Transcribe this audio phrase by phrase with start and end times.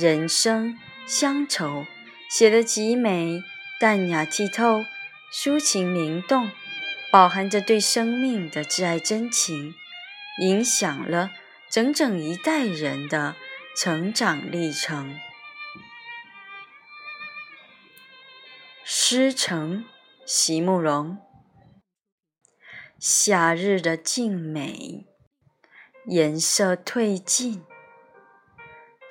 [0.00, 1.84] 人生乡愁
[2.30, 3.42] 写得极美，
[3.78, 4.82] 淡雅剔透，
[5.30, 6.50] 抒情灵动，
[7.12, 9.74] 饱含着对生命的挚爱真情，
[10.40, 11.30] 影响了
[11.68, 13.36] 整整一代人的
[13.76, 15.20] 成长历程。
[18.82, 19.84] 诗城，
[20.24, 21.18] 席慕容。
[22.98, 25.06] 夏日的静美，
[26.06, 27.62] 颜色褪尽。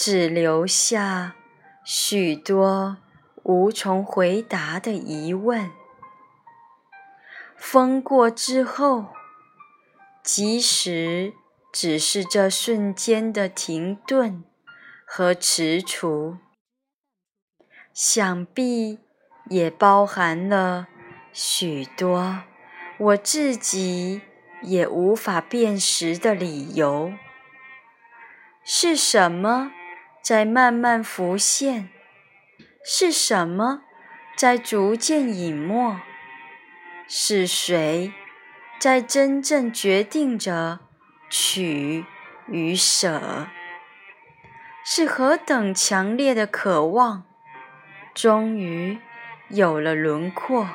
[0.00, 1.34] 只留下
[1.84, 2.98] 许多
[3.42, 5.72] 无从回答的疑问。
[7.56, 9.06] 风过之后，
[10.22, 11.32] 即使
[11.72, 14.44] 只是这瞬间的停顿
[15.04, 16.38] 和踟蹰，
[17.92, 19.00] 想必
[19.50, 20.86] 也包含了
[21.32, 22.44] 许多
[23.00, 24.22] 我自己
[24.62, 27.12] 也无法辨识的理由。
[28.64, 29.72] 是什么？
[30.28, 31.88] 在慢慢浮现，
[32.84, 33.84] 是什么
[34.36, 36.02] 在逐渐隐没？
[37.08, 38.12] 是谁
[38.78, 40.80] 在真正决定着
[41.30, 42.04] 取
[42.46, 43.48] 与舍？
[44.84, 47.24] 是何等强烈的渴望，
[48.12, 48.98] 终于
[49.48, 50.68] 有了轮廓？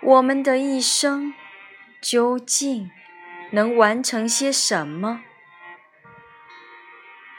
[0.00, 1.34] 我们的一生
[2.00, 2.92] 究竟
[3.50, 5.22] 能完成些什么？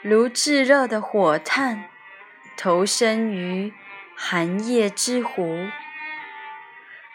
[0.08, 1.90] 如炙热的火炭，
[2.56, 3.74] 投身于
[4.14, 5.66] 寒夜之湖。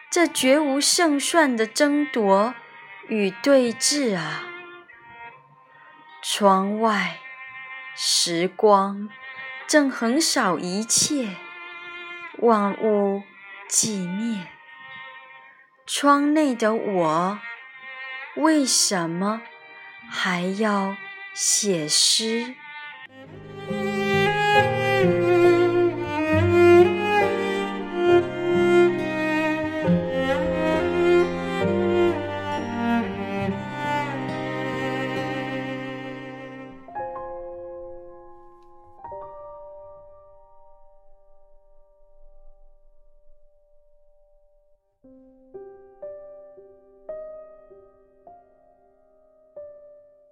[0.10, 2.54] 这绝无胜算的争夺
[3.08, 4.44] 与对峙啊！
[6.22, 7.20] 窗外，
[7.96, 9.08] 时光
[9.66, 11.38] 正横扫一切，
[12.40, 13.24] 万物
[13.70, 14.48] 寂灭。
[15.86, 17.40] 窗内的我，
[18.36, 19.42] 为什么
[20.10, 20.98] 还要
[21.34, 22.54] 写诗？